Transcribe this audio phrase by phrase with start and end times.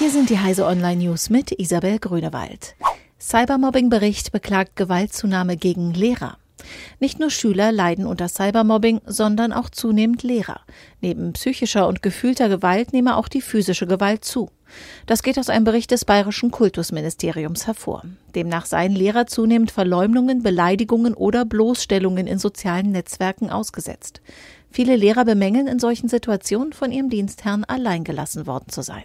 [0.00, 2.74] Hier sind die Heise Online News mit Isabel Grünewald.
[3.20, 6.38] Cybermobbing-Bericht beklagt Gewaltzunahme gegen Lehrer.
[7.00, 10.62] Nicht nur Schüler leiden unter Cybermobbing, sondern auch zunehmend Lehrer.
[11.02, 14.48] Neben psychischer und gefühlter Gewalt nehme auch die physische Gewalt zu.
[15.04, 18.02] Das geht aus einem Bericht des Bayerischen Kultusministeriums hervor.
[18.34, 24.22] Demnach seien Lehrer zunehmend Verleumdungen, Beleidigungen oder Bloßstellungen in sozialen Netzwerken ausgesetzt.
[24.70, 29.04] Viele Lehrer bemängeln in solchen Situationen von ihrem Dienstherrn allein gelassen worden zu sein.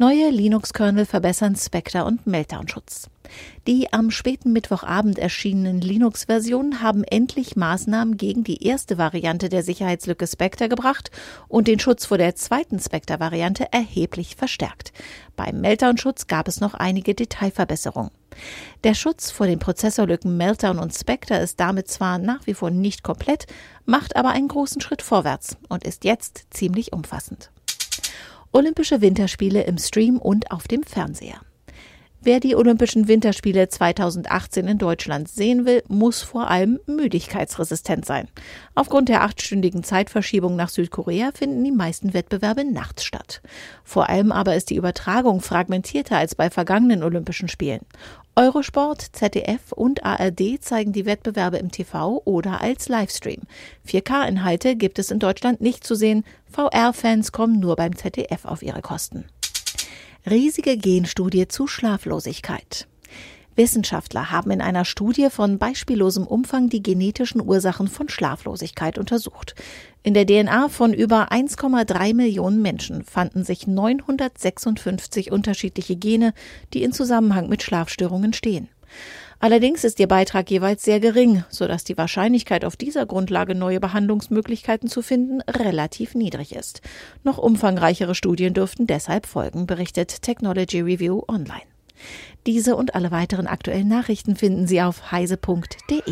[0.00, 3.10] Neue Linux-Kernel verbessern Spectre und Meltdown-Schutz.
[3.66, 10.26] Die am späten Mittwochabend erschienenen Linux-Versionen haben endlich Maßnahmen gegen die erste Variante der Sicherheitslücke
[10.26, 11.10] Spectre gebracht
[11.48, 14.94] und den Schutz vor der zweiten Spectre-Variante erheblich verstärkt.
[15.36, 18.10] Beim Meltdown-Schutz gab es noch einige Detailverbesserungen.
[18.84, 23.02] Der Schutz vor den Prozessorlücken Meltdown und Spectre ist damit zwar nach wie vor nicht
[23.02, 23.44] komplett,
[23.84, 27.50] macht aber einen großen Schritt vorwärts und ist jetzt ziemlich umfassend.
[28.52, 31.40] Olympische Winterspiele im Stream und auf dem Fernseher.
[32.22, 38.28] Wer die Olympischen Winterspiele 2018 in Deutschland sehen will, muss vor allem müdigkeitsresistent sein.
[38.74, 43.40] Aufgrund der achtstündigen Zeitverschiebung nach Südkorea finden die meisten Wettbewerbe nachts statt.
[43.84, 47.86] Vor allem aber ist die Übertragung fragmentierter als bei vergangenen Olympischen Spielen.
[48.36, 53.40] Eurosport, ZDF und ARD zeigen die Wettbewerbe im TV oder als Livestream.
[53.88, 56.24] 4K-Inhalte gibt es in Deutschland nicht zu sehen.
[56.52, 59.24] VR-Fans kommen nur beim ZDF auf ihre Kosten.
[60.28, 62.86] Riesige Genstudie zu Schlaflosigkeit.
[63.56, 69.54] Wissenschaftler haben in einer Studie von beispiellosem Umfang die genetischen Ursachen von Schlaflosigkeit untersucht.
[70.02, 76.34] In der DNA von über 1,3 Millionen Menschen fanden sich 956 unterschiedliche Gene,
[76.74, 78.68] die in Zusammenhang mit Schlafstörungen stehen.
[79.42, 84.88] Allerdings ist ihr Beitrag jeweils sehr gering, sodass die Wahrscheinlichkeit, auf dieser Grundlage neue Behandlungsmöglichkeiten
[84.90, 86.82] zu finden, relativ niedrig ist.
[87.24, 91.62] Noch umfangreichere Studien dürften deshalb folgen, berichtet Technology Review Online.
[92.46, 96.02] Diese und alle weiteren aktuellen Nachrichten finden Sie auf heise.de.